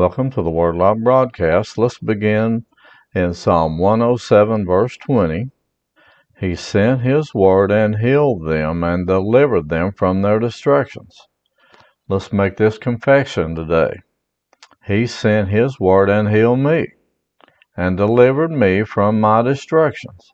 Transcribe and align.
Welcome 0.00 0.30
to 0.30 0.42
the 0.42 0.50
Word 0.50 0.76
Alive 0.76 1.04
broadcast. 1.04 1.76
Let's 1.76 1.98
begin 1.98 2.64
in 3.14 3.34
Psalm 3.34 3.76
107, 3.76 4.64
verse 4.64 4.96
20. 4.96 5.50
He 6.38 6.54
sent 6.54 7.02
his 7.02 7.34
word 7.34 7.70
and 7.70 7.96
healed 7.96 8.46
them 8.48 8.82
and 8.82 9.06
delivered 9.06 9.68
them 9.68 9.92
from 9.92 10.22
their 10.22 10.38
destructions. 10.38 11.14
Let's 12.08 12.32
make 12.32 12.56
this 12.56 12.78
confession 12.78 13.54
today. 13.54 14.00
He 14.86 15.06
sent 15.06 15.50
his 15.50 15.78
word 15.78 16.08
and 16.08 16.30
healed 16.30 16.60
me 16.60 16.86
and 17.76 17.98
delivered 17.98 18.52
me 18.52 18.84
from 18.84 19.20
my 19.20 19.42
destructions. 19.42 20.32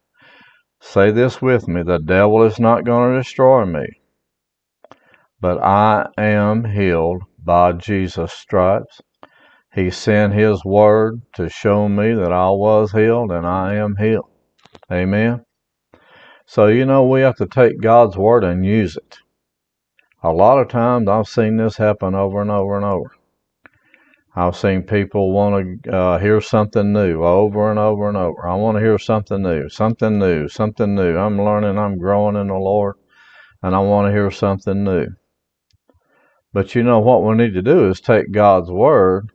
Say 0.80 1.10
this 1.10 1.42
with 1.42 1.66
me 1.66 1.82
the 1.82 1.98
devil 1.98 2.44
is 2.44 2.60
not 2.60 2.84
going 2.84 3.10
to 3.10 3.18
destroy 3.18 3.64
me, 3.64 3.86
but 5.40 5.60
I 5.60 6.06
am 6.16 6.66
healed 6.66 7.24
by 7.42 7.72
Jesus' 7.72 8.32
stripes. 8.32 9.02
He 9.76 9.90
sent 9.90 10.32
His 10.32 10.64
word 10.64 11.20
to 11.34 11.50
show 11.50 11.86
me 11.86 12.14
that 12.14 12.32
I 12.32 12.48
was 12.48 12.92
healed 12.92 13.30
and 13.30 13.46
I 13.46 13.74
am 13.74 13.94
healed. 13.96 14.30
Amen. 14.90 15.44
So, 16.46 16.68
you 16.68 16.86
know, 16.86 17.06
we 17.06 17.20
have 17.20 17.36
to 17.36 17.46
take 17.46 17.82
God's 17.82 18.16
word 18.16 18.42
and 18.42 18.64
use 18.64 18.96
it. 18.96 19.18
A 20.22 20.32
lot 20.32 20.58
of 20.58 20.68
times 20.68 21.08
I've 21.08 21.28
seen 21.28 21.58
this 21.58 21.76
happen 21.76 22.14
over 22.14 22.40
and 22.40 22.50
over 22.50 22.74
and 22.76 22.86
over. 22.86 23.10
I've 24.34 24.56
seen 24.56 24.82
people 24.82 25.32
want 25.32 25.82
to 25.82 25.92
uh, 25.94 26.18
hear 26.20 26.40
something 26.40 26.94
new 26.94 27.22
over 27.22 27.68
and 27.68 27.78
over 27.78 28.08
and 28.08 28.16
over. 28.16 28.48
I 28.48 28.54
want 28.54 28.78
to 28.78 28.82
hear 28.82 28.98
something 28.98 29.42
new, 29.42 29.68
something 29.68 30.18
new, 30.18 30.48
something 30.48 30.94
new. 30.94 31.18
I'm 31.18 31.36
learning, 31.36 31.78
I'm 31.78 31.98
growing 31.98 32.36
in 32.36 32.46
the 32.46 32.54
Lord, 32.54 32.96
and 33.62 33.74
I 33.74 33.80
want 33.80 34.08
to 34.08 34.12
hear 34.12 34.30
something 34.30 34.84
new. 34.84 35.08
But 36.54 36.74
you 36.74 36.82
know 36.82 37.00
what 37.00 37.22
we 37.22 37.34
need 37.34 37.52
to 37.52 37.62
do 37.62 37.90
is 37.90 38.00
take 38.00 38.32
God's 38.32 38.70
word 38.70 39.32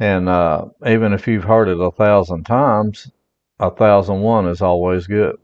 and 0.00 0.28
uh, 0.28 0.64
even 0.86 1.12
if 1.12 1.28
you've 1.28 1.44
heard 1.44 1.68
it 1.68 1.78
a 1.78 1.90
thousand 1.90 2.44
times, 2.44 3.10
a 3.60 3.70
thousand 3.70 4.22
one 4.22 4.48
is 4.48 4.62
always 4.62 5.06
good. 5.06 5.36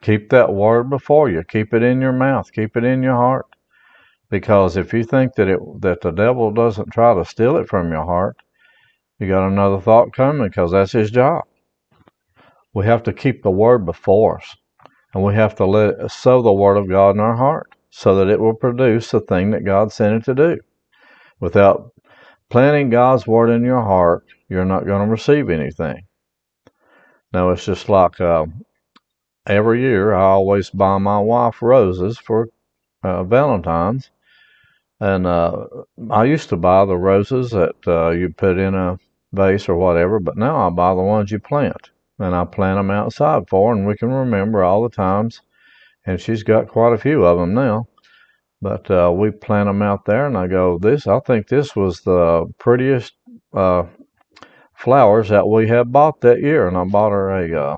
Keep 0.00 0.30
that 0.30 0.52
word 0.52 0.88
before 0.88 1.30
you. 1.30 1.44
Keep 1.44 1.74
it 1.74 1.82
in 1.82 2.00
your 2.00 2.12
mouth. 2.12 2.50
Keep 2.52 2.78
it 2.78 2.84
in 2.84 3.02
your 3.02 3.14
heart. 3.14 3.46
Because 4.30 4.78
if 4.78 4.94
you 4.94 5.04
think 5.04 5.34
that 5.34 5.48
it 5.48 5.60
that 5.82 6.00
the 6.00 6.10
devil 6.10 6.50
doesn't 6.50 6.92
try 6.92 7.14
to 7.14 7.24
steal 7.24 7.58
it 7.58 7.68
from 7.68 7.92
your 7.92 8.04
heart, 8.04 8.36
you 9.18 9.28
got 9.28 9.46
another 9.46 9.80
thought 9.80 10.14
coming 10.14 10.48
because 10.48 10.72
that's 10.72 10.92
his 10.92 11.10
job. 11.10 11.44
We 12.74 12.86
have 12.86 13.02
to 13.04 13.12
keep 13.12 13.42
the 13.42 13.50
word 13.50 13.86
before 13.86 14.38
us, 14.38 14.56
and 15.12 15.22
we 15.22 15.34
have 15.34 15.54
to 15.56 15.66
let 15.66 16.10
sow 16.10 16.42
the 16.42 16.52
word 16.52 16.78
of 16.78 16.88
God 16.88 17.10
in 17.10 17.20
our 17.20 17.36
heart 17.36 17.74
so 17.90 18.16
that 18.16 18.28
it 18.28 18.40
will 18.40 18.54
produce 18.54 19.10
the 19.10 19.20
thing 19.20 19.50
that 19.50 19.64
God 19.64 19.92
sent 19.92 20.16
it 20.16 20.24
to 20.24 20.34
do. 20.34 20.60
Without 21.40 21.93
planting 22.54 22.88
God's 22.88 23.26
word 23.26 23.50
in 23.50 23.64
your 23.64 23.82
heart, 23.82 24.24
you're 24.48 24.64
not 24.64 24.86
going 24.86 25.04
to 25.04 25.10
receive 25.10 25.50
anything. 25.50 26.04
Now, 27.32 27.50
it's 27.50 27.64
just 27.64 27.88
like 27.88 28.20
uh, 28.20 28.46
every 29.44 29.80
year 29.80 30.14
I 30.14 30.22
always 30.22 30.70
buy 30.70 30.98
my 30.98 31.18
wife 31.18 31.60
roses 31.60 32.16
for 32.16 32.50
uh, 33.02 33.24
Valentine's. 33.24 34.08
And 35.00 35.26
uh, 35.26 35.66
I 36.10 36.26
used 36.26 36.48
to 36.50 36.56
buy 36.56 36.84
the 36.84 36.96
roses 36.96 37.50
that 37.50 37.74
uh, 37.88 38.10
you 38.10 38.28
put 38.28 38.56
in 38.56 38.76
a 38.76 39.00
vase 39.32 39.68
or 39.68 39.74
whatever, 39.74 40.20
but 40.20 40.36
now 40.36 40.64
I 40.64 40.70
buy 40.70 40.94
the 40.94 41.02
ones 41.02 41.32
you 41.32 41.40
plant. 41.40 41.90
And 42.20 42.36
I 42.36 42.44
plant 42.44 42.78
them 42.78 42.92
outside 42.92 43.48
for 43.48 43.70
her, 43.70 43.76
and 43.76 43.84
we 43.84 43.96
can 43.96 44.12
remember 44.12 44.62
all 44.62 44.84
the 44.84 44.94
times. 44.94 45.40
And 46.06 46.20
she's 46.20 46.44
got 46.44 46.68
quite 46.68 46.92
a 46.92 46.98
few 46.98 47.24
of 47.24 47.36
them 47.36 47.52
now 47.52 47.88
but 48.64 48.90
uh, 48.90 49.12
we 49.14 49.30
plant 49.30 49.68
them 49.68 49.82
out 49.82 50.06
there, 50.06 50.26
and 50.26 50.38
I 50.38 50.46
go, 50.46 50.78
this, 50.78 51.06
I 51.06 51.20
think 51.20 51.48
this 51.48 51.76
was 51.76 52.00
the 52.00 52.46
prettiest 52.58 53.12
uh, 53.52 53.84
flowers 54.74 55.28
that 55.28 55.46
we 55.46 55.68
had 55.68 55.92
bought 55.92 56.22
that 56.22 56.40
year. 56.40 56.66
And 56.66 56.74
I 56.74 56.84
bought 56.84 57.12
her 57.12 57.28
a, 57.30 57.62
uh, 57.62 57.76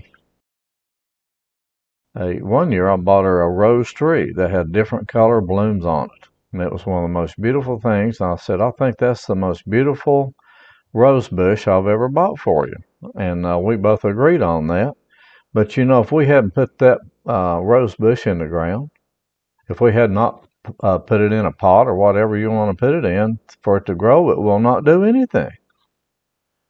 a, 2.16 2.34
one 2.36 2.70
year 2.70 2.88
I 2.88 2.94
bought 2.98 3.24
her 3.24 3.42
a 3.42 3.50
rose 3.50 3.92
tree 3.92 4.32
that 4.36 4.52
had 4.52 4.70
different 4.70 5.08
color 5.08 5.40
blooms 5.40 5.84
on 5.84 6.04
it. 6.04 6.28
And 6.52 6.62
it 6.62 6.70
was 6.70 6.86
one 6.86 7.02
of 7.02 7.10
the 7.10 7.12
most 7.12 7.34
beautiful 7.40 7.80
things. 7.80 8.20
And 8.20 8.30
I 8.30 8.36
said, 8.36 8.60
I 8.60 8.70
think 8.70 8.96
that's 8.96 9.26
the 9.26 9.34
most 9.34 9.68
beautiful 9.68 10.34
rose 10.92 11.28
bush 11.28 11.66
I've 11.66 11.88
ever 11.88 12.08
bought 12.08 12.38
for 12.38 12.68
you. 12.68 12.76
And 13.16 13.44
uh, 13.44 13.58
we 13.58 13.74
both 13.74 14.04
agreed 14.04 14.40
on 14.40 14.68
that. 14.68 14.94
But 15.52 15.76
you 15.76 15.84
know, 15.84 16.02
if 16.02 16.12
we 16.12 16.26
hadn't 16.26 16.54
put 16.54 16.78
that 16.78 17.00
uh, 17.28 17.58
rose 17.60 17.96
bush 17.96 18.28
in 18.28 18.38
the 18.38 18.46
ground, 18.46 18.90
if 19.68 19.80
we 19.80 19.92
had 19.92 20.12
not 20.12 20.46
uh, 20.80 20.98
put 20.98 21.20
it 21.20 21.32
in 21.32 21.46
a 21.46 21.52
pot 21.52 21.86
or 21.86 21.94
whatever 21.94 22.36
you 22.36 22.50
want 22.50 22.76
to 22.76 22.80
put 22.80 22.94
it 22.94 23.04
in 23.04 23.38
for 23.62 23.76
it 23.76 23.86
to 23.86 23.94
grow, 23.94 24.30
it 24.30 24.38
will 24.38 24.58
not 24.58 24.84
do 24.84 25.04
anything. 25.04 25.50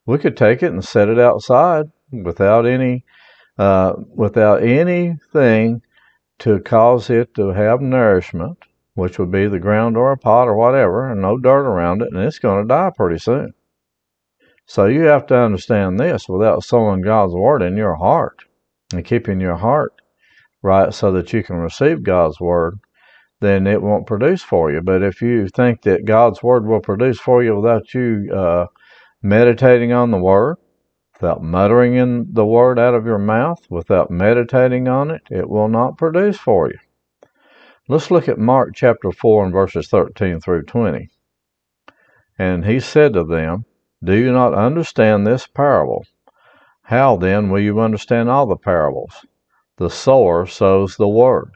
We 0.05 0.17
could 0.17 0.37
take 0.37 0.63
it 0.63 0.71
and 0.71 0.83
set 0.83 1.09
it 1.09 1.19
outside 1.19 1.85
without 2.11 2.65
any 2.65 3.03
uh, 3.57 3.93
without 4.15 4.63
anything 4.63 5.81
to 6.39 6.59
cause 6.59 7.09
it 7.09 7.33
to 7.35 7.49
have 7.49 7.81
nourishment, 7.81 8.57
which 8.93 9.17
would 9.17 9.31
be 9.31 9.47
the 9.47 9.59
ground 9.59 9.97
or 9.97 10.11
a 10.11 10.17
pot 10.17 10.47
or 10.47 10.55
whatever, 10.55 11.09
and 11.09 11.21
no 11.21 11.37
dirt 11.37 11.65
around 11.65 12.01
it, 12.01 12.09
and 12.13 12.23
it's 12.23 12.39
going 12.39 12.63
to 12.63 12.67
die 12.67 12.91
pretty 12.95 13.17
soon. 13.17 13.53
So 14.65 14.85
you 14.85 15.03
have 15.03 15.25
to 15.27 15.35
understand 15.35 15.99
this 15.99 16.27
without 16.29 16.63
sowing 16.63 17.01
God's 17.01 17.33
word 17.33 17.61
in 17.61 17.77
your 17.77 17.95
heart 17.95 18.43
and 18.93 19.03
keeping 19.03 19.39
your 19.39 19.55
heart 19.55 19.93
right 20.61 20.93
so 20.93 21.11
that 21.13 21.31
you 21.33 21.41
can 21.41 21.55
receive 21.55 22.03
God's 22.03 22.39
word 22.39 22.79
then 23.39 23.67
it 23.67 23.81
won't 23.81 24.07
produce 24.07 24.41
for 24.41 24.71
you. 24.71 24.81
But 24.81 25.03
if 25.03 25.21
you 25.21 25.47
think 25.47 25.83
that 25.83 26.05
God's 26.05 26.41
Word 26.41 26.65
will 26.65 26.79
produce 26.79 27.19
for 27.19 27.43
you 27.43 27.55
without 27.55 27.93
you 27.93 28.31
uh, 28.33 28.67
meditating 29.21 29.91
on 29.91 30.11
the 30.11 30.17
Word, 30.17 30.57
without 31.13 31.43
muttering 31.43 31.95
in 31.95 32.27
the 32.33 32.45
Word 32.45 32.79
out 32.79 32.95
of 32.95 33.05
your 33.05 33.19
mouth, 33.19 33.59
without 33.69 34.09
meditating 34.09 34.87
on 34.87 35.11
it, 35.11 35.21
it 35.29 35.49
will 35.49 35.67
not 35.67 35.97
produce 35.97 36.37
for 36.37 36.69
you. 36.69 36.77
Let's 37.87 38.11
look 38.11 38.27
at 38.27 38.37
Mark 38.37 38.71
chapter 38.75 39.11
4 39.11 39.45
and 39.45 39.53
verses 39.53 39.87
13 39.87 40.41
through 40.41 40.63
20. 40.63 41.09
And 42.37 42.65
he 42.65 42.79
said 42.79 43.13
to 43.13 43.23
them, 43.23 43.65
Do 44.03 44.13
you 44.13 44.31
not 44.31 44.53
understand 44.53 45.25
this 45.25 45.47
parable? 45.47 46.05
How 46.83 47.17
then 47.17 47.49
will 47.49 47.61
you 47.61 47.79
understand 47.79 48.29
all 48.29 48.45
the 48.45 48.57
parables? 48.57 49.25
The 49.77 49.89
sower 49.89 50.45
sows 50.45 50.97
the 50.97 51.07
word. 51.07 51.51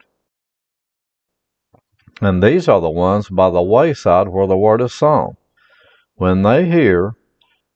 And 2.21 2.43
these 2.43 2.69
are 2.69 2.79
the 2.79 2.89
ones 2.89 3.29
by 3.29 3.49
the 3.49 3.63
wayside 3.63 4.27
where 4.27 4.45
the 4.45 4.55
word 4.55 4.79
is 4.81 4.93
sown. 4.93 5.37
When 6.15 6.43
they 6.43 6.69
hear, 6.69 7.15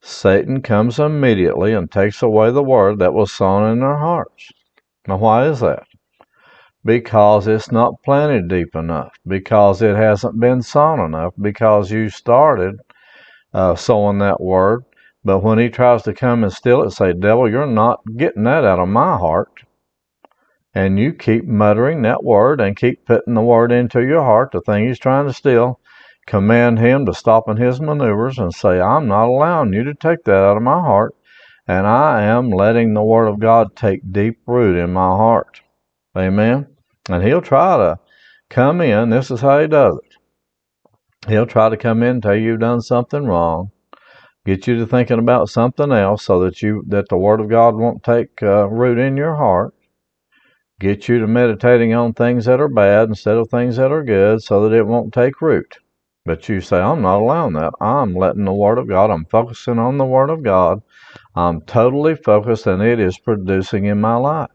Satan 0.02 0.62
comes 0.62 1.00
immediately 1.00 1.74
and 1.74 1.92
takes 1.92 2.22
away 2.22 2.52
the 2.52 2.62
word 2.62 3.00
that 3.00 3.16
was 3.16 3.32
sown 3.32 3.72
in 3.72 3.80
their 3.80 3.98
hearts. 3.98 4.52
Now, 5.08 5.18
why 5.18 5.48
is 5.48 5.62
that? 5.62 5.88
Because 6.84 7.48
it's 7.48 7.72
not 7.72 8.04
planted 8.04 8.48
deep 8.48 8.76
enough, 8.76 9.14
because 9.26 9.82
it 9.82 9.96
hasn't 9.96 10.40
been 10.40 10.62
sown 10.62 11.00
enough, 11.00 11.34
because 11.42 11.90
you 11.90 12.10
started 12.10 12.76
uh, 13.52 13.74
sowing 13.74 14.20
that 14.20 14.40
word, 14.40 14.84
but 15.24 15.40
when 15.40 15.58
he 15.58 15.70
tries 15.70 16.04
to 16.04 16.14
come 16.14 16.44
and 16.44 16.54
steal 16.54 16.84
it, 16.84 16.92
say, 16.92 17.14
Devil, 17.14 17.50
you're 17.50 17.66
not 17.66 18.02
getting 18.16 18.44
that 18.44 18.64
out 18.64 18.78
of 18.78 18.90
my 18.90 19.18
heart 19.18 19.65
and 20.76 21.00
you 21.00 21.14
keep 21.14 21.46
muttering 21.46 22.02
that 22.02 22.24
word 22.24 22.60
and 22.60 22.76
keep 22.76 23.06
putting 23.06 23.34
the 23.34 23.42
word 23.42 23.72
into 23.72 24.02
your 24.02 24.22
heart, 24.22 24.52
the 24.52 24.60
thing 24.60 24.86
he's 24.86 25.00
trying 25.00 25.26
to 25.26 25.34
steal, 25.34 25.80
command 26.28 26.80
him 26.80 27.06
to 27.06 27.14
stop 27.14 27.48
in 27.48 27.56
his 27.56 27.80
maneuvers 27.80 28.38
and 28.38 28.54
say, 28.54 28.82
I'm 28.82 29.08
not 29.08 29.30
allowing 29.30 29.72
you 29.72 29.86
to 29.86 29.94
take 29.94 30.26
that 30.26 30.36
out 30.36 30.58
of 30.58 30.64
my 30.64 30.82
heart, 30.82 31.16
and 31.66 31.88
I 31.88 32.24
am 32.24 32.50
letting 32.50 32.94
the 32.94 33.04
word 33.04 33.28
of 33.28 33.40
God 33.40 33.76
take 33.76 34.12
deep 34.12 34.40
root 34.46 34.78
in 34.78 34.92
my 34.92 35.08
heart. 35.08 35.62
Amen. 36.16 36.68
And 37.10 37.24
he'll 37.24 37.42
try 37.42 37.78
to 37.78 38.00
come 38.50 38.82
in. 38.82 39.10
This 39.12 39.32
is 39.32 39.40
how 39.40 39.62
he 39.62 39.68
does 39.68 39.98
it. 40.04 41.30
He'll 41.30 41.46
try 41.46 41.70
to 41.70 41.78
come 41.78 42.04
in 42.04 42.10
and 42.10 42.24
tell 42.24 42.36
you 42.36 42.52
you've 42.52 42.60
done 42.60 42.82
something 42.82 43.26
wrong, 43.26 43.72
get 44.46 44.68
you 44.68 44.78
to 44.78 44.86
thinking 44.86 45.20
about 45.20 45.50
something 45.50 45.92
else, 45.92 46.26
so 46.26 46.42
that 46.42 46.62
you 46.62 46.84
that 46.88 47.08
the 47.10 47.18
word 47.18 47.40
of 47.40 47.50
God 47.50 47.76
won't 47.76 48.04
take 48.04 48.44
uh, 48.44 48.68
root 48.68 49.00
in 49.00 49.16
your 49.16 49.36
heart 49.36 49.74
get 50.80 51.08
you 51.08 51.20
to 51.20 51.28
meditating 51.28 51.94
on 51.94 52.14
things 52.14 52.46
that 52.46 52.60
are 52.60 52.68
bad 52.68 53.10
instead 53.10 53.38
of 53.38 53.50
things 53.50 53.78
that 53.78 53.92
are 53.92 54.04
good 54.04 54.42
so 54.42 54.68
that 54.68 54.76
it 54.76 54.86
won't 54.86 55.14
take 55.14 55.42
root. 55.42 55.78
But 56.26 56.50
you 56.50 56.60
say, 56.62 56.80
I'm 56.80 57.02
not 57.02 57.22
allowing 57.22 57.54
that. 57.54 57.74
I'm 57.80 58.16
letting 58.16 58.46
the 58.46 58.54
Word 58.54 58.78
of 58.78 58.88
God, 58.88 59.12
I'm 59.12 59.26
focusing 59.26 59.80
on 59.80 59.98
the 59.98 60.06
Word 60.06 60.30
of 60.30 60.44
God. 60.44 60.82
I'm 61.36 61.62
totally 61.62 62.16
focused, 62.16 62.66
and 62.66 62.82
it 62.82 63.00
is 63.00 63.20
producing 63.20 63.86
in 63.86 64.02
my 64.02 64.16
life. 64.16 64.50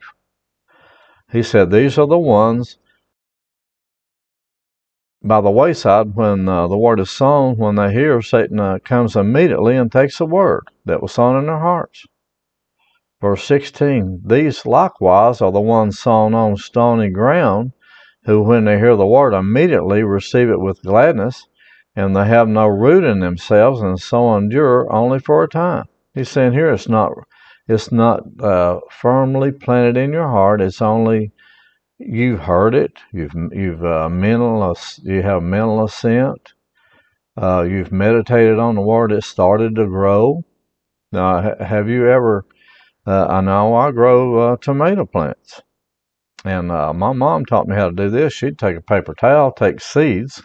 He 1.31 1.43
said, 1.43 1.71
These 1.71 1.99
are 1.99 2.07
the 2.07 2.19
ones 2.19 2.79
by 5.23 5.41
the 5.41 5.51
wayside 5.51 6.15
when 6.15 6.49
uh, 6.49 6.67
the 6.67 6.79
word 6.79 6.99
is 6.99 7.11
sown, 7.11 7.57
when 7.57 7.77
they 7.77 7.93
hear, 7.93 8.23
Satan 8.23 8.59
uh, 8.59 8.79
comes 8.83 9.17
immediately 9.17 9.77
and 9.77 9.93
takes 9.93 10.19
the 10.19 10.27
word 10.27 10.65
that 10.87 11.03
was 11.03 11.13
sown 11.13 11.39
in 11.39 11.47
their 11.47 11.59
hearts. 11.59 12.07
Verse 13.21 13.45
16 13.45 14.23
These 14.25 14.65
likewise 14.65 15.41
are 15.41 15.53
the 15.53 15.61
ones 15.61 15.99
sown 15.99 16.35
on 16.35 16.57
stony 16.57 17.11
ground, 17.11 17.73
who, 18.25 18.43
when 18.43 18.65
they 18.65 18.79
hear 18.79 18.97
the 18.97 19.07
word, 19.07 19.35
immediately 19.35 20.03
receive 20.03 20.49
it 20.49 20.61
with 20.61 20.83
gladness, 20.83 21.47
and 21.95 22.17
they 22.17 22.27
have 22.27 22.49
no 22.49 22.67
root 22.67 23.05
in 23.05 23.21
themselves, 23.21 23.83
and 23.83 24.01
so 24.01 24.35
endure 24.37 24.91
only 24.93 25.19
for 25.19 25.43
a 25.43 25.49
time. 25.49 25.85
He's 26.15 26.29
saying 26.29 26.53
here 26.53 26.73
it's 26.73 26.89
not 26.89 27.13
it's 27.69 27.93
not 27.93 28.23
uh, 28.41 28.81
firmly 28.91 29.53
planted 29.53 29.97
in 29.97 30.13
your 30.13 30.29
heart. 30.29 30.61
It's 30.61 30.83
only 30.83 31.33
you've 31.99 32.41
heard 32.41 32.75
it. 32.75 32.93
You've 33.13 33.35
you've 33.53 33.85
uh, 33.85 34.09
mental 34.09 34.77
you 35.05 35.23
have 35.23 35.43
mental 35.43 35.85
assent. 35.85 36.55
Uh, 37.37 37.63
you've 37.63 37.93
meditated 37.93 38.59
on 38.59 38.75
the 38.75 38.81
word. 38.81 39.13
It 39.13 39.25
started 39.25 39.77
to 39.77 39.87
grow. 39.87 40.45
Now, 41.13 41.55
have 41.61 41.89
you 41.89 42.09
ever? 42.09 42.45
Uh, 43.11 43.27
I 43.29 43.41
know 43.41 43.75
I 43.75 43.91
grow 43.91 44.39
uh, 44.39 44.57
tomato 44.59 45.05
plants, 45.05 45.61
and 46.45 46.71
uh, 46.71 46.93
my 46.93 47.13
mom 47.13 47.45
taught 47.45 47.67
me 47.67 47.75
how 47.75 47.91
to 47.91 47.97
do 47.97 48.09
this. 48.09 48.33
She'd 48.33 48.57
take 48.57 48.77
a 48.77 48.81
paper 48.81 49.15
towel, 49.15 49.51
take 49.51 49.81
seeds, 49.81 50.41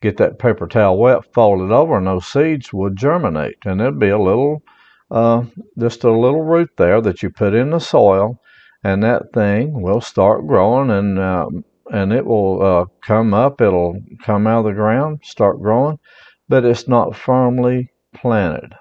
get 0.00 0.16
that 0.18 0.38
paper 0.38 0.68
towel 0.68 0.96
wet, 0.96 1.32
fold 1.34 1.68
it 1.68 1.74
over, 1.74 1.98
and 1.98 2.06
those 2.06 2.26
seeds 2.26 2.72
would 2.72 2.94
germinate, 2.94 3.56
and 3.64 3.80
there'd 3.80 3.98
be 3.98 4.10
a 4.10 4.18
little, 4.18 4.62
uh, 5.10 5.42
just 5.76 6.04
a 6.04 6.12
little 6.12 6.42
root 6.42 6.70
there 6.76 7.00
that 7.00 7.24
you 7.24 7.30
put 7.30 7.52
in 7.52 7.70
the 7.70 7.80
soil 7.80 8.38
and 8.84 9.02
that 9.02 9.32
thing 9.32 9.82
will 9.82 10.00
start 10.00 10.46
growing 10.46 10.90
and 10.90 11.18
uh, 11.18 11.48
and 11.90 12.12
it 12.12 12.24
will 12.24 12.62
uh, 12.62 12.84
come 13.02 13.34
up. 13.34 13.60
It'll 13.60 13.96
come 14.22 14.46
out 14.46 14.60
of 14.60 14.64
the 14.66 14.72
ground, 14.72 15.20
start 15.24 15.60
growing, 15.60 15.98
but 16.48 16.64
it's 16.64 16.86
not 16.86 17.16
firmly 17.16 17.90
planted. 18.14 18.74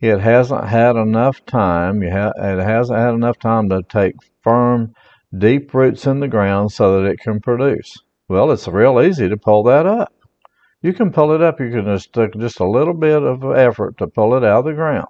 It 0.00 0.20
hasn't 0.20 0.68
had 0.68 0.96
enough 0.96 1.44
time. 1.46 2.02
Ha- 2.02 2.32
it 2.36 2.62
hasn't 2.62 2.98
had 2.98 3.14
enough 3.14 3.38
time 3.38 3.68
to 3.70 3.82
take 3.88 4.16
firm, 4.42 4.92
deep 5.36 5.72
roots 5.72 6.06
in 6.06 6.20
the 6.20 6.28
ground 6.28 6.72
so 6.72 7.00
that 7.00 7.08
it 7.08 7.20
can 7.20 7.40
produce. 7.40 7.96
Well, 8.28 8.50
it's 8.50 8.68
real 8.68 9.00
easy 9.00 9.28
to 9.28 9.36
pull 9.36 9.62
that 9.64 9.86
up. 9.86 10.12
You 10.82 10.92
can 10.92 11.12
pull 11.12 11.32
it 11.32 11.42
up. 11.42 11.60
You 11.60 11.70
can 11.70 11.86
just 11.86 12.12
take 12.12 12.34
just 12.38 12.60
a 12.60 12.68
little 12.68 12.94
bit 12.94 13.22
of 13.22 13.44
effort 13.56 13.96
to 13.98 14.06
pull 14.06 14.34
it 14.34 14.44
out 14.44 14.60
of 14.60 14.64
the 14.66 14.74
ground. 14.74 15.08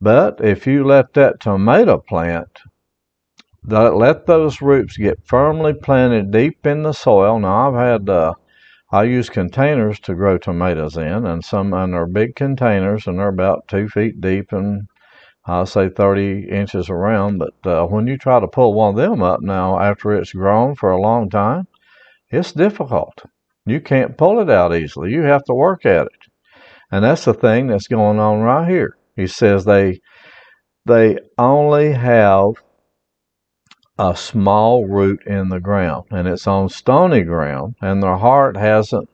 But 0.00 0.40
if 0.42 0.66
you 0.66 0.84
let 0.84 1.12
that 1.12 1.40
tomato 1.40 1.98
plant, 1.98 2.48
let 3.62 4.26
those 4.26 4.60
roots 4.60 4.96
get 4.96 5.26
firmly 5.26 5.74
planted 5.74 6.30
deep 6.30 6.66
in 6.66 6.82
the 6.82 6.92
soil. 6.92 7.38
Now 7.38 7.68
I've 7.70 8.00
had 8.00 8.08
uh, 8.08 8.34
I 8.92 9.04
use 9.04 9.30
containers 9.30 10.00
to 10.00 10.14
grow 10.14 10.36
tomatoes 10.38 10.96
in, 10.96 11.24
and 11.26 11.44
some 11.44 11.72
and 11.72 11.94
they're 11.94 12.06
big 12.06 12.34
containers, 12.34 13.06
and 13.06 13.18
they're 13.18 13.28
about 13.28 13.68
two 13.68 13.88
feet 13.88 14.20
deep 14.20 14.52
and 14.52 14.88
I'll 15.46 15.66
say 15.66 15.88
30 15.88 16.48
inches 16.50 16.90
around. 16.90 17.38
But 17.38 17.54
uh, 17.64 17.86
when 17.86 18.06
you 18.06 18.18
try 18.18 18.40
to 18.40 18.48
pull 18.48 18.74
one 18.74 18.90
of 18.90 18.96
them 18.96 19.22
up 19.22 19.40
now 19.40 19.80
after 19.80 20.12
it's 20.12 20.32
grown 20.32 20.74
for 20.74 20.90
a 20.90 21.00
long 21.00 21.30
time, 21.30 21.66
it's 22.30 22.52
difficult. 22.52 23.24
You 23.66 23.80
can't 23.80 24.18
pull 24.18 24.40
it 24.40 24.50
out 24.50 24.74
easily. 24.74 25.10
You 25.12 25.22
have 25.22 25.44
to 25.44 25.54
work 25.54 25.86
at 25.86 26.06
it, 26.06 26.28
and 26.90 27.04
that's 27.04 27.24
the 27.24 27.34
thing 27.34 27.68
that's 27.68 27.88
going 27.88 28.18
on 28.18 28.40
right 28.40 28.68
here. 28.68 28.96
He 29.16 29.26
says 29.26 29.64
they 29.64 30.00
they 30.86 31.18
only 31.38 31.92
have 31.92 32.54
a 34.00 34.16
small 34.16 34.86
root 34.86 35.20
in 35.26 35.50
the 35.50 35.60
ground, 35.60 36.06
and 36.10 36.26
it's 36.26 36.46
on 36.46 36.70
stony 36.70 37.20
ground, 37.20 37.74
and 37.82 38.02
their 38.02 38.16
heart 38.16 38.56
hasn't 38.56 39.06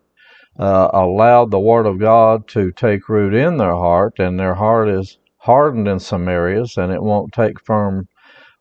uh, 0.61 0.89
allowed 0.93 1.51
the 1.51 1.59
Word 1.59 1.87
of 1.87 1.99
God 1.99 2.47
to 2.49 2.71
take 2.71 3.09
root 3.09 3.35
in 3.35 3.57
their 3.57 3.75
heart, 3.75 4.21
and 4.21 4.39
their 4.39 4.55
heart 4.55 4.89
is 4.89 5.19
hardened 5.39 5.89
in 5.89 5.99
some 5.99 6.29
areas, 6.29 6.77
and 6.77 6.93
it 6.93 7.03
won't 7.03 7.33
take 7.33 7.65
firm 7.65 8.07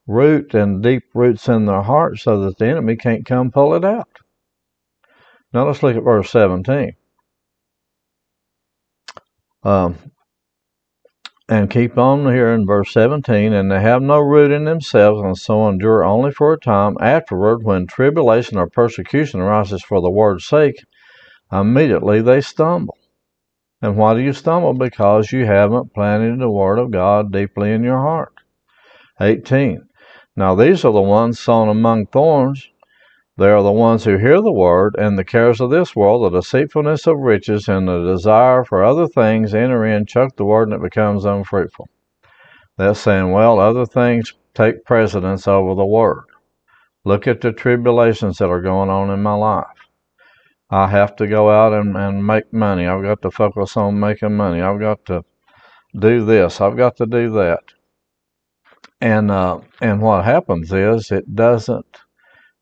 root 0.07 0.55
and 0.55 0.81
deep 0.81 1.03
roots 1.13 1.47
in 1.47 1.67
their 1.67 1.83
heart 1.83 2.17
so 2.17 2.41
that 2.41 2.57
the 2.57 2.65
enemy 2.65 2.95
can't 2.95 3.27
come 3.27 3.51
pull 3.51 3.75
it 3.75 3.85
out. 3.85 4.09
Now 5.53 5.67
let's 5.67 5.83
look 5.83 5.95
at 5.95 6.03
verse 6.03 6.31
17. 6.31 6.93
Um, 9.61 9.97
and 11.47 11.69
keep 11.69 11.97
on 11.97 12.25
here 12.33 12.49
in 12.53 12.65
verse 12.65 12.91
17, 12.91 13.53
and 13.53 13.71
they 13.71 13.81
have 13.81 14.01
no 14.01 14.19
root 14.19 14.51
in 14.51 14.65
themselves, 14.65 15.21
and 15.21 15.37
so 15.37 15.67
endure 15.67 16.03
only 16.03 16.31
for 16.31 16.53
a 16.53 16.59
time. 16.59 16.97
Afterward, 16.99 17.63
when 17.63 17.85
tribulation 17.85 18.57
or 18.57 18.67
persecution 18.67 19.39
arises 19.39 19.83
for 19.83 20.01
the 20.01 20.09
word's 20.09 20.45
sake, 20.45 20.83
immediately 21.51 22.21
they 22.21 22.41
stumble. 22.41 22.97
And 23.81 23.97
why 23.97 24.15
do 24.15 24.21
you 24.21 24.33
stumble? 24.33 24.73
Because 24.73 25.31
you 25.31 25.45
haven't 25.45 25.93
planted 25.93 26.39
the 26.39 26.49
word 26.49 26.79
of 26.79 26.89
God 26.91 27.31
deeply 27.31 27.71
in 27.71 27.83
your 27.83 27.99
heart. 27.99 28.33
18. 29.21 29.87
Now 30.35 30.55
these 30.55 30.83
are 30.83 30.91
the 30.91 31.01
ones 31.01 31.39
sown 31.39 31.69
among 31.69 32.07
thorns, 32.07 32.67
they 33.37 33.49
are 33.49 33.63
the 33.63 33.71
ones 33.71 34.05
who 34.05 34.17
hear 34.17 34.41
the 34.41 34.51
word, 34.51 34.95
and 34.97 35.17
the 35.17 35.25
cares 35.25 35.59
of 35.59 35.69
this 35.69 35.95
world, 35.95 36.23
the 36.31 36.39
deceitfulness 36.39 37.05
of 37.05 37.17
riches, 37.17 37.67
and 37.67 37.87
the 37.87 38.03
desire 38.05 38.63
for 38.63 38.83
other 38.83 39.07
things 39.07 39.53
enter 39.53 39.85
in, 39.85 40.05
choke 40.05 40.37
the 40.37 40.45
word, 40.45 40.69
and 40.69 40.73
it 40.73 40.81
becomes 40.81 41.25
unfruitful. 41.25 41.89
That's 42.77 42.99
saying, 42.99 43.31
well, 43.31 43.59
other 43.59 43.85
things 43.85 44.33
take 44.53 44.85
precedence 44.85 45.47
over 45.47 45.75
the 45.75 45.85
word. 45.85 46.23
Look 47.03 47.27
at 47.27 47.41
the 47.41 47.51
tribulations 47.51 48.37
that 48.37 48.49
are 48.49 48.61
going 48.61 48.89
on 48.89 49.09
in 49.09 49.21
my 49.21 49.35
life. 49.35 49.65
I 50.69 50.87
have 50.87 51.15
to 51.17 51.27
go 51.27 51.51
out 51.51 51.73
and, 51.73 51.95
and 51.95 52.25
make 52.25 52.51
money. 52.51 52.87
I've 52.87 53.03
got 53.03 53.21
to 53.21 53.31
focus 53.31 53.77
on 53.77 53.99
making 53.99 54.35
money. 54.35 54.61
I've 54.61 54.79
got 54.79 55.05
to 55.05 55.23
do 55.97 56.25
this. 56.25 56.59
I've 56.59 56.77
got 56.77 56.97
to 56.97 57.05
do 57.05 57.31
that. 57.33 57.63
And 58.99 59.29
uh, 59.29 59.59
and 59.81 60.01
what 60.01 60.25
happens 60.25 60.71
is 60.73 61.11
it 61.11 61.35
doesn't 61.35 62.04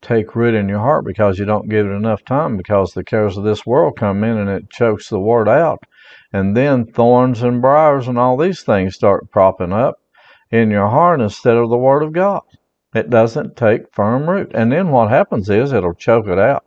take 0.03 0.35
root 0.35 0.53
in 0.53 0.69
your 0.69 0.79
heart 0.79 1.05
because 1.05 1.39
you 1.39 1.45
don't 1.45 1.69
give 1.69 1.87
it 1.87 1.91
enough 1.91 2.23
time 2.25 2.57
because 2.57 2.93
the 2.93 3.03
cares 3.03 3.37
of 3.37 3.43
this 3.43 3.65
world 3.65 3.97
come 3.97 4.23
in 4.23 4.37
and 4.37 4.49
it 4.49 4.69
chokes 4.69 5.09
the 5.09 5.19
word 5.19 5.49
out. 5.49 5.83
And 6.31 6.55
then 6.55 6.85
thorns 6.85 7.41
and 7.41 7.61
briars 7.61 8.07
and 8.07 8.19
all 8.19 8.37
these 8.37 8.61
things 8.61 8.95
start 8.95 9.31
propping 9.31 9.73
up 9.73 9.95
in 10.51 10.69
your 10.69 10.89
heart 10.89 11.21
instead 11.21 11.57
of 11.57 11.69
the 11.69 11.77
word 11.77 12.03
of 12.03 12.13
God. 12.13 12.41
It 12.93 13.09
doesn't 13.09 13.57
take 13.57 13.93
firm 13.93 14.29
root. 14.29 14.51
And 14.53 14.71
then 14.71 14.89
what 14.89 15.09
happens 15.09 15.49
is 15.49 15.71
it'll 15.71 15.95
choke 15.95 16.27
it 16.27 16.37
out. 16.37 16.65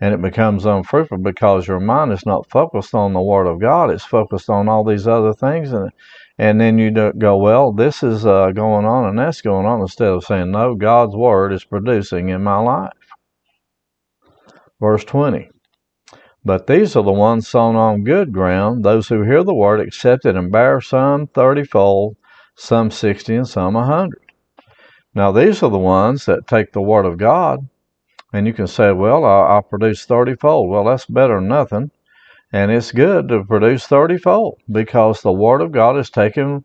And 0.00 0.14
it 0.14 0.22
becomes 0.22 0.64
unfruitful 0.64 1.18
because 1.18 1.68
your 1.68 1.78
mind 1.78 2.12
is 2.12 2.24
not 2.24 2.48
focused 2.50 2.94
on 2.94 3.12
the 3.12 3.20
Word 3.20 3.46
of 3.46 3.60
God. 3.60 3.90
It's 3.90 4.02
focused 4.02 4.48
on 4.48 4.66
all 4.66 4.82
these 4.82 5.06
other 5.06 5.34
things. 5.34 5.72
And 5.72 5.90
and 6.40 6.58
then 6.58 6.78
you 6.78 6.90
go, 6.90 7.36
well, 7.36 7.70
this 7.70 8.02
is 8.02 8.24
uh, 8.24 8.50
going 8.52 8.86
on 8.86 9.10
and 9.10 9.18
that's 9.18 9.42
going 9.42 9.66
on, 9.66 9.82
instead 9.82 10.08
of 10.08 10.24
saying, 10.24 10.50
no, 10.50 10.74
God's 10.74 11.14
word 11.14 11.52
is 11.52 11.64
producing 11.64 12.30
in 12.30 12.42
my 12.42 12.56
life. 12.58 12.94
Verse 14.80 15.04
20. 15.04 15.50
But 16.42 16.66
these 16.66 16.96
are 16.96 17.04
the 17.04 17.12
ones 17.12 17.46
sown 17.46 17.76
on 17.76 18.04
good 18.04 18.32
ground, 18.32 18.86
those 18.86 19.08
who 19.08 19.22
hear 19.22 19.44
the 19.44 19.54
word, 19.54 19.80
accept 19.80 20.24
it, 20.24 20.34
and 20.34 20.50
bear 20.50 20.80
some 20.80 21.26
thirtyfold, 21.26 22.16
some 22.56 22.90
sixty, 22.90 23.36
and 23.36 23.46
some 23.46 23.76
a 23.76 23.84
hundred. 23.84 24.22
Now, 25.14 25.32
these 25.32 25.62
are 25.62 25.70
the 25.70 25.76
ones 25.78 26.24
that 26.24 26.46
take 26.46 26.72
the 26.72 26.80
word 26.80 27.04
of 27.04 27.18
God, 27.18 27.68
and 28.32 28.46
you 28.46 28.54
can 28.54 28.66
say, 28.66 28.92
well, 28.92 29.26
I'll 29.26 29.60
produce 29.60 30.06
thirtyfold. 30.06 30.70
Well, 30.70 30.84
that's 30.84 31.04
better 31.04 31.34
than 31.34 31.48
nothing. 31.48 31.90
And 32.52 32.72
it's 32.72 32.90
good 32.90 33.28
to 33.28 33.44
produce 33.44 33.86
30 33.86 34.18
fold 34.18 34.60
because 34.70 35.22
the 35.22 35.32
Word 35.32 35.60
of 35.60 35.70
God 35.70 35.96
is 35.96 36.10
taking 36.10 36.64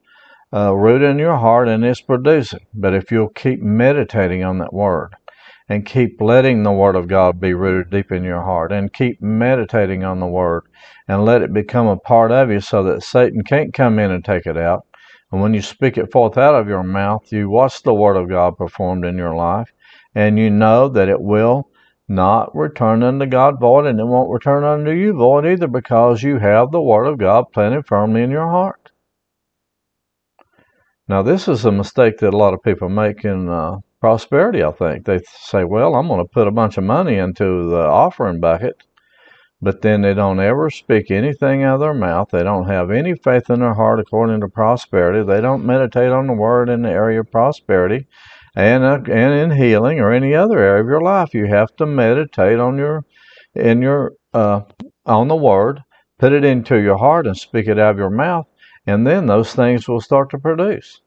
uh, 0.51 0.73
root 0.73 1.03
in 1.03 1.19
your 1.19 1.37
heart 1.37 1.67
and 1.67 1.85
it's 1.85 2.01
producing. 2.01 2.65
But 2.73 2.95
if 2.95 3.11
you'll 3.11 3.29
keep 3.29 3.61
meditating 3.61 4.43
on 4.43 4.57
that 4.59 4.73
Word 4.73 5.15
and 5.69 5.85
keep 5.85 6.19
letting 6.19 6.63
the 6.63 6.71
Word 6.71 6.95
of 6.95 7.07
God 7.07 7.39
be 7.39 7.53
rooted 7.53 7.91
deep 7.91 8.11
in 8.11 8.23
your 8.23 8.41
heart 8.41 8.71
and 8.71 8.93
keep 8.93 9.21
meditating 9.21 10.03
on 10.03 10.19
the 10.19 10.27
Word 10.27 10.63
and 11.07 11.23
let 11.23 11.43
it 11.43 11.53
become 11.53 11.87
a 11.87 11.97
part 11.97 12.31
of 12.31 12.49
you 12.49 12.61
so 12.61 12.81
that 12.83 13.03
Satan 13.03 13.43
can't 13.43 13.73
come 13.73 13.99
in 13.99 14.09
and 14.09 14.25
take 14.25 14.47
it 14.47 14.57
out. 14.57 14.87
And 15.31 15.39
when 15.39 15.53
you 15.53 15.61
speak 15.61 15.97
it 15.97 16.11
forth 16.11 16.37
out 16.37 16.55
of 16.55 16.67
your 16.67 16.83
mouth, 16.83 17.31
you 17.31 17.49
watch 17.49 17.83
the 17.83 17.93
Word 17.93 18.15
of 18.15 18.29
God 18.29 18.57
performed 18.57 19.05
in 19.05 19.17
your 19.17 19.35
life 19.35 19.71
and 20.15 20.39
you 20.39 20.49
know 20.49 20.89
that 20.89 21.09
it 21.09 21.21
will 21.21 21.69
not 22.07 22.55
return 22.55 23.03
unto 23.03 23.25
God 23.25 23.59
void, 23.59 23.85
and 23.85 23.99
it 23.99 24.05
won't 24.05 24.31
return 24.31 24.63
unto 24.63 24.91
you 24.91 25.13
void 25.13 25.45
either, 25.45 25.67
because 25.67 26.23
you 26.23 26.37
have 26.37 26.71
the 26.71 26.81
Word 26.81 27.05
of 27.05 27.17
God 27.17 27.45
planted 27.51 27.87
firmly 27.87 28.21
in 28.21 28.31
your 28.31 28.49
heart. 28.49 28.91
Now, 31.07 31.21
this 31.21 31.47
is 31.47 31.65
a 31.65 31.71
mistake 31.71 32.17
that 32.19 32.33
a 32.33 32.37
lot 32.37 32.53
of 32.53 32.63
people 32.63 32.89
make 32.89 33.25
in 33.25 33.49
uh, 33.49 33.77
prosperity, 34.01 34.63
I 34.63 34.71
think. 34.71 35.05
They 35.05 35.19
say, 35.25 35.63
well, 35.63 35.95
I'm 35.95 36.07
going 36.07 36.23
to 36.23 36.31
put 36.31 36.47
a 36.47 36.51
bunch 36.51 36.77
of 36.77 36.83
money 36.83 37.17
into 37.17 37.69
the 37.69 37.81
offering 37.81 38.39
bucket, 38.39 38.75
but 39.61 39.81
then 39.81 40.01
they 40.01 40.13
don't 40.13 40.39
ever 40.39 40.69
speak 40.69 41.09
anything 41.09 41.63
out 41.63 41.75
of 41.75 41.79
their 41.81 41.93
mouth. 41.93 42.29
They 42.31 42.43
don't 42.43 42.67
have 42.67 42.91
any 42.91 43.15
faith 43.15 43.49
in 43.49 43.59
their 43.59 43.73
heart 43.73 43.99
according 43.99 44.41
to 44.41 44.47
prosperity. 44.47 45.23
They 45.23 45.41
don't 45.41 45.65
meditate 45.65 46.11
on 46.11 46.27
the 46.27 46.33
word 46.33 46.69
in 46.69 46.81
the 46.81 46.89
area 46.89 47.19
of 47.19 47.31
prosperity 47.31 48.07
and, 48.55 48.83
uh, 48.83 48.99
and 49.11 49.33
in 49.33 49.57
healing 49.57 49.99
or 49.99 50.11
any 50.11 50.33
other 50.33 50.59
area 50.59 50.81
of 50.81 50.87
your 50.87 51.01
life. 51.01 51.33
You 51.33 51.47
have 51.47 51.75
to 51.77 51.85
meditate 51.85 52.59
on 52.59 52.77
your, 52.77 53.03
in 53.53 53.81
your, 53.81 54.13
uh, 54.33 54.61
on 55.05 55.27
the 55.27 55.35
word, 55.35 55.81
put 56.17 56.33
it 56.33 56.45
into 56.45 56.77
your 56.77 56.97
heart 56.97 57.27
and 57.27 57.37
speak 57.37 57.67
it 57.67 57.79
out 57.79 57.91
of 57.91 57.97
your 57.97 58.09
mouth. 58.09 58.47
And 58.87 59.05
then 59.05 59.25
those 59.25 59.53
things 59.53 59.87
will 59.87 60.01
start 60.01 60.29
to 60.31 60.37
produce. 60.37 61.01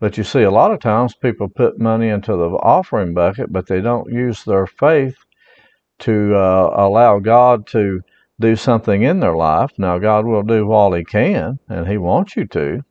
But 0.00 0.18
you 0.18 0.24
see, 0.24 0.42
a 0.42 0.50
lot 0.50 0.72
of 0.72 0.80
times 0.80 1.14
people 1.14 1.48
put 1.48 1.78
money 1.78 2.08
into 2.08 2.32
the 2.32 2.48
offering 2.60 3.14
bucket, 3.14 3.52
but 3.52 3.68
they 3.68 3.80
don't 3.80 4.12
use 4.12 4.42
their 4.44 4.66
faith 4.66 5.16
to 6.00 6.34
uh, 6.34 6.74
allow 6.76 7.20
God 7.20 7.68
to 7.68 8.00
do 8.40 8.56
something 8.56 9.02
in 9.02 9.20
their 9.20 9.36
life. 9.36 9.70
Now, 9.78 9.98
God 9.98 10.26
will 10.26 10.42
do 10.42 10.72
all 10.72 10.92
He 10.92 11.04
can, 11.04 11.60
and 11.68 11.86
He 11.86 11.98
wants 11.98 12.34
you 12.34 12.46
to. 12.48 12.82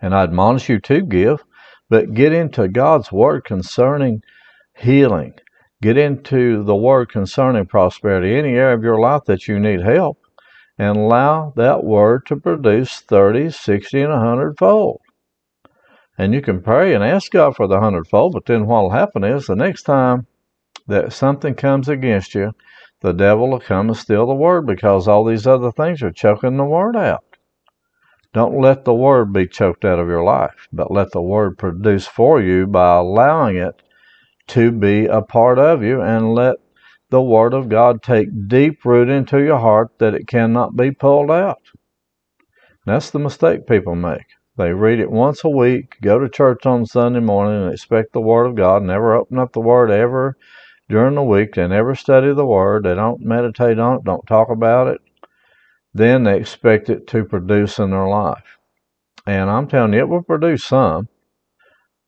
And 0.00 0.14
I 0.14 0.22
admonish 0.22 0.68
you 0.68 0.78
to 0.78 1.02
give, 1.02 1.42
but 1.90 2.14
get 2.14 2.32
into 2.32 2.68
God's 2.68 3.12
Word 3.12 3.44
concerning 3.44 4.22
healing. 4.76 5.34
Get 5.82 5.98
into 5.98 6.64
the 6.64 6.76
Word 6.76 7.10
concerning 7.10 7.66
prosperity, 7.66 8.34
any 8.34 8.54
area 8.54 8.76
of 8.76 8.82
your 8.82 9.00
life 9.00 9.24
that 9.26 9.48
you 9.48 9.58
need 9.58 9.82
help, 9.82 10.18
and 10.78 10.96
allow 10.96 11.52
that 11.56 11.84
Word 11.84 12.24
to 12.26 12.36
produce 12.36 13.00
30, 13.00 13.50
60, 13.50 14.00
and 14.00 14.12
100 14.12 14.56
fold. 14.56 15.00
And 16.16 16.34
you 16.34 16.42
can 16.42 16.62
pray 16.62 16.94
and 16.94 17.02
ask 17.02 17.32
God 17.32 17.56
for 17.56 17.66
the 17.66 17.80
hundredfold, 17.80 18.34
but 18.34 18.44
then 18.44 18.66
what 18.66 18.82
will 18.82 18.90
happen 18.90 19.24
is 19.24 19.46
the 19.46 19.56
next 19.56 19.84
time 19.84 20.26
that 20.86 21.14
something 21.14 21.54
comes 21.54 21.88
against 21.88 22.34
you, 22.34 22.52
the 23.00 23.12
devil 23.12 23.48
will 23.48 23.60
come 23.60 23.88
and 23.88 23.96
steal 23.96 24.26
the 24.26 24.34
word 24.34 24.66
because 24.66 25.08
all 25.08 25.24
these 25.24 25.46
other 25.46 25.72
things 25.72 26.02
are 26.02 26.10
choking 26.10 26.58
the 26.58 26.64
word 26.64 26.94
out. 26.94 27.24
Don't 28.32 28.60
let 28.60 28.84
the 28.84 28.94
word 28.94 29.32
be 29.32 29.46
choked 29.46 29.84
out 29.84 29.98
of 29.98 30.08
your 30.08 30.22
life, 30.22 30.68
but 30.72 30.92
let 30.92 31.12
the 31.12 31.22
word 31.22 31.58
produce 31.58 32.06
for 32.06 32.40
you 32.40 32.66
by 32.66 32.96
allowing 32.96 33.56
it 33.56 33.82
to 34.48 34.72
be 34.72 35.06
a 35.06 35.22
part 35.22 35.58
of 35.58 35.82
you 35.82 36.00
and 36.00 36.34
let 36.34 36.56
the 37.10 37.22
word 37.22 37.54
of 37.54 37.68
God 37.68 38.02
take 38.02 38.48
deep 38.48 38.84
root 38.84 39.08
into 39.08 39.38
your 39.42 39.58
heart 39.58 39.90
that 39.98 40.14
it 40.14 40.28
cannot 40.28 40.76
be 40.76 40.92
pulled 40.92 41.30
out. 41.30 41.62
That's 42.86 43.10
the 43.10 43.18
mistake 43.18 43.66
people 43.66 43.94
make. 43.94 44.26
They 44.56 44.72
read 44.72 45.00
it 45.00 45.10
once 45.10 45.44
a 45.44 45.48
week, 45.48 45.96
go 46.02 46.18
to 46.18 46.28
church 46.28 46.66
on 46.66 46.86
Sunday 46.86 47.20
morning, 47.20 47.62
and 47.62 47.72
expect 47.72 48.12
the 48.12 48.20
Word 48.20 48.46
of 48.46 48.56
God. 48.56 48.82
Never 48.82 49.14
open 49.14 49.38
up 49.38 49.52
the 49.52 49.60
Word 49.60 49.90
ever 49.90 50.36
during 50.88 51.14
the 51.14 51.22
week. 51.22 51.54
They 51.54 51.66
never 51.68 51.94
study 51.94 52.32
the 52.34 52.46
Word. 52.46 52.84
They 52.84 52.94
don't 52.94 53.22
meditate 53.22 53.78
on 53.78 53.98
it, 53.98 54.04
don't 54.04 54.26
talk 54.26 54.50
about 54.50 54.88
it. 54.88 55.00
Then 55.92 56.24
they 56.24 56.38
expect 56.38 56.88
it 56.88 57.06
to 57.08 57.24
produce 57.24 57.78
in 57.78 57.90
their 57.90 58.08
life. 58.08 58.58
And 59.26 59.50
I'm 59.50 59.68
telling 59.68 59.92
you, 59.92 60.00
it 60.00 60.08
will 60.08 60.22
produce 60.22 60.64
some. 60.64 61.08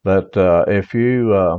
But 0.05 0.37
uh, 0.37 0.65
if 0.69 0.95
you 0.95 1.33
uh, 1.35 1.59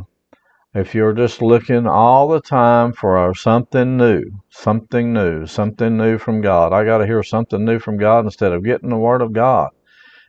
if 0.73 0.95
you're 0.95 1.13
just 1.13 1.41
looking 1.41 1.85
all 1.85 2.27
the 2.27 2.41
time 2.41 2.93
for 2.93 3.33
something 3.35 3.95
new, 3.95 4.23
something 4.49 5.13
new, 5.13 5.45
something 5.45 5.95
new 5.95 6.17
from 6.17 6.41
God, 6.41 6.73
I 6.73 6.83
got 6.83 6.97
to 6.97 7.05
hear 7.05 7.21
something 7.21 7.63
new 7.63 7.77
from 7.77 7.97
God 7.97 8.25
instead 8.25 8.51
of 8.51 8.63
getting 8.63 8.89
the 8.89 8.97
Word 8.97 9.21
of 9.21 9.33
God 9.33 9.69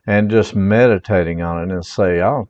and 0.07 0.31
just 0.31 0.55
meditating 0.55 1.41
on 1.41 1.63
it 1.63 1.73
and 1.73 1.85
say, 1.85 2.21
oh, 2.21 2.49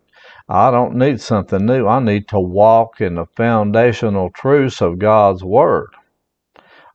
I 0.49 0.73
don't 0.73 0.97
need 0.97 1.21
something 1.21 1.65
new. 1.65 1.87
I 1.87 2.01
need 2.01 2.29
to 2.29 2.41
walk 2.41 3.01
in 3.01 3.15
the 3.15 3.27
foundational 3.37 4.31
truths 4.31 4.83
of 4.83 4.99
God's 4.99 5.45
Word. 5.45 5.91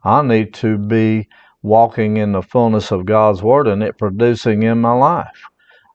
I 0.03 0.21
need 0.21 0.53
to 0.55 0.77
be 0.77 1.29
walking 1.61 2.17
in 2.17 2.31
the 2.31 2.41
fullness 2.41 2.91
of 2.91 3.05
God's 3.05 3.41
Word 3.43 3.67
and 3.67 3.83
it 3.83 3.97
producing 3.97 4.63
in 4.63 4.79
my 4.79 4.93
life. 4.93 5.49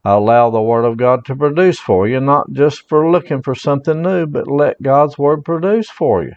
Allow 0.05 0.51
the 0.51 0.61
Word 0.61 0.85
of 0.85 0.99
God 0.99 1.25
to 1.27 1.37
produce 1.37 1.79
for 1.79 2.07
you, 2.07 2.21
not 2.21 2.53
just 2.53 2.89
for 2.89 3.11
looking 3.11 3.43
for 3.43 3.55
something 3.55 4.03
new, 4.03 4.27
but 4.27 4.47
let 4.47 4.83
God's 4.83 5.19
Word 5.19 5.45
produce 5.45 5.89
for 5.89 6.23
you. 6.23 6.35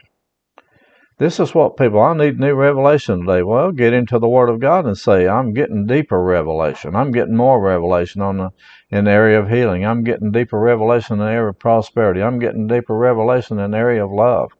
This 1.19 1.39
is 1.39 1.55
what 1.55 1.77
people, 1.77 1.99
I 1.99 2.13
need 2.15 2.39
new 2.39 2.53
revelation 2.53 3.21
today. 3.21 3.41
Well, 3.41 3.71
get 3.71 3.93
into 3.93 4.19
the 4.19 4.29
Word 4.29 4.49
of 4.49 4.59
God 4.59 4.85
and 4.85 4.95
say, 4.95 5.27
I'm 5.27 5.51
getting 5.53 5.87
deeper 5.87 6.21
revelation. 6.21 6.95
I'm 6.95 7.11
getting 7.11 7.35
more 7.35 7.59
revelation 7.59 8.21
on 8.21 8.37
the, 8.37 8.49
in 8.91 9.05
the 9.05 9.11
area 9.11 9.39
of 9.41 9.49
healing. 9.49 9.83
I'm 9.83 10.03
getting 10.03 10.31
deeper 10.31 10.59
revelation 10.59 11.13
in 11.13 11.25
the 11.25 11.31
area 11.31 11.49
of 11.49 11.59
prosperity. 11.59 12.21
I'm 12.21 12.37
getting 12.37 12.67
deeper 12.67 12.95
revelation 12.95 13.57
in 13.59 13.71
the 13.71 13.77
area 13.77 14.05
of 14.05 14.11
love. 14.11 14.51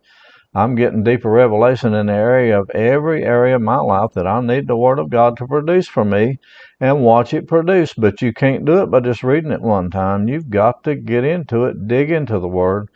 I'm 0.57 0.73
getting 0.73 1.03
deeper 1.03 1.29
revelation 1.29 1.93
in 1.93 2.07
the 2.07 2.13
area 2.13 2.59
of 2.59 2.71
every 2.71 3.23
area 3.23 3.57
of 3.57 3.61
my 3.61 3.77
life 3.77 4.13
that 4.15 4.25
I 4.25 4.41
need 4.41 4.67
the 4.67 4.75
Word 4.75 4.97
of 4.97 5.11
God 5.11 5.37
to 5.37 5.45
produce 5.45 5.87
for 5.87 6.03
me 6.03 6.39
and 6.79 7.03
watch 7.03 7.31
it 7.35 7.47
produce. 7.47 7.93
But 7.93 8.23
you 8.23 8.33
can't 8.33 8.65
do 8.65 8.81
it 8.81 8.89
by 8.89 9.01
just 9.01 9.21
reading 9.21 9.51
it 9.51 9.61
one 9.61 9.91
time. 9.91 10.27
You've 10.27 10.49
got 10.49 10.83
to 10.85 10.95
get 10.95 11.23
into 11.23 11.65
it, 11.65 11.87
dig 11.87 12.09
into 12.09 12.39
the 12.39 12.47
Word, 12.47 12.89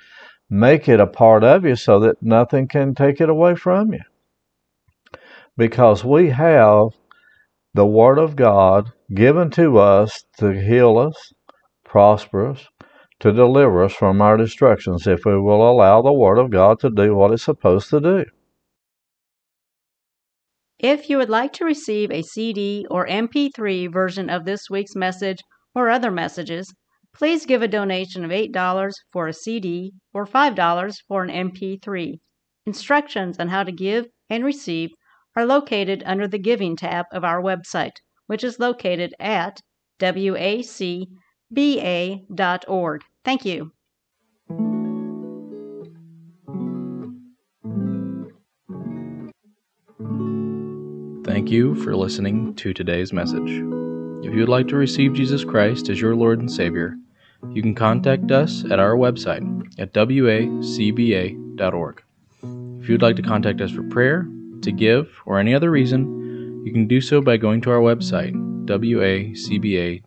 make 0.50 0.90
it 0.90 1.00
a 1.00 1.06
part 1.06 1.44
of 1.44 1.64
you 1.64 1.76
so 1.76 2.00
that 2.00 2.24
nothing 2.24 2.68
can 2.68 2.96
take 2.96 3.22
it 3.22 3.30
away 3.30 3.54
from 3.54 3.94
you. 3.94 4.02
Because 5.56 6.04
we 6.04 6.32
have 6.32 6.88
the 7.76 7.86
Word 7.86 8.18
of 8.18 8.36
God 8.36 8.92
given 9.14 9.52
to 9.52 9.78
us 9.78 10.26
to 10.40 10.60
heal 10.60 10.98
us, 10.98 11.32
prosper 11.86 12.48
us, 12.48 12.66
to 13.22 13.32
deliver 13.32 13.84
us 13.84 13.94
from 13.94 14.22
our 14.22 14.38
destructions 14.38 15.08
if 15.08 15.26
we 15.26 15.40
will 15.40 15.68
allow 15.68 16.02
the 16.02 16.14
Word 16.14 16.38
of 16.38 16.52
God 16.52 16.80
to 16.82 16.90
do 16.90 17.16
what 17.16 17.32
it's 17.32 17.44
supposed 17.44 17.90
to 17.90 18.00
do. 18.00 18.26
If 20.80 21.10
you 21.10 21.18
would 21.18 21.30
like 21.30 21.54
to 21.54 21.66
receive 21.66 22.12
a 22.12 22.24
CD 22.24 22.86
or 22.90 23.08
MP3 23.08 23.92
version 23.92 24.30
of 24.30 24.46
this 24.46 24.70
week's 24.70 24.96
message 24.96 25.40
or 25.74 25.90
other 25.90 26.12
messages, 26.12 26.74
Please 27.14 27.46
give 27.46 27.62
a 27.62 27.68
donation 27.68 28.24
of 28.24 28.32
$8 28.32 28.94
for 29.12 29.28
a 29.28 29.34
CD 29.34 29.92
or 30.14 30.26
$5 30.26 31.02
for 31.10 31.24
an 31.24 31.30
MP3. 31.30 32.22
Instructions 32.66 33.38
on 33.38 33.50
how 33.50 33.64
to 33.64 33.72
give 33.74 34.08
and 34.30 34.46
receive 34.46 34.92
are 35.36 35.46
located 35.46 36.04
under 36.06 36.26
the 36.26 36.40
Giving 36.40 36.78
tab 36.78 37.06
of 37.12 37.26
our 37.26 37.42
website, 37.42 37.98
which 38.28 38.46
is 38.46 38.60
located 38.60 39.14
at 39.20 39.60
wacba.org. 40.00 40.62
Thank 43.24 43.46
you. 43.46 43.72
Thank 51.24 51.50
you 51.52 51.76
for 51.76 51.96
listening 51.96 52.56
to 52.56 52.74
today's 52.74 53.14
message. 53.14 53.64
If 54.24 54.34
you 54.34 54.40
would 54.40 54.50
like 54.50 54.68
to 54.70 54.76
receive 54.76 55.14
Jesus 55.14 55.44
Christ 55.44 55.90
as 55.90 56.02
your 56.02 56.16
Lord 56.16 56.40
and 56.40 56.52
Savior, 56.52 56.96
you 57.52 57.62
can 57.62 57.74
contact 57.74 58.32
us 58.32 58.64
at 58.66 58.80
our 58.80 58.96
website 58.96 59.42
at 59.80 59.94
wacba.org. 59.94 61.34
If 62.44 62.90
you 62.90 62.94
would 62.94 63.02
like 63.02 63.16
to 63.16 63.22
contact 63.22 63.62
us 63.62 63.72
for 63.72 63.84
prayer, 63.84 64.28
to 64.62 64.72
give, 64.72 65.10
or 65.26 65.40
any 65.40 65.54
other 65.56 65.72
reason, 65.72 66.64
you 66.66 66.72
can 66.72 66.88
do 66.88 67.02
so 67.02 67.22
by 67.22 67.38
going 67.38 67.62
to 67.62 67.72
our 67.72 67.80
website, 67.80 68.34
wacba.org, 68.66 70.02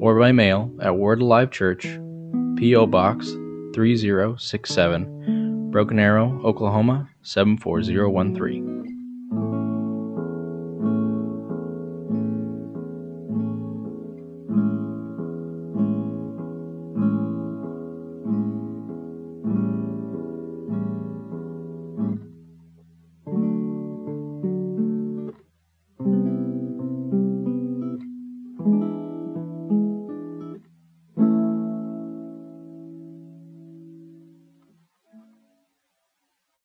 or 0.00 0.18
by 0.18 0.32
mail 0.32 0.72
at 0.80 0.96
Word 0.96 1.20
Alive 1.20 1.50
Church, 1.50 1.82
P.O. 2.56 2.86
Box 2.86 3.28
3067, 3.74 5.70
Broken 5.70 5.98
Arrow, 5.98 6.40
Oklahoma 6.44 7.08
74013. 7.22 8.99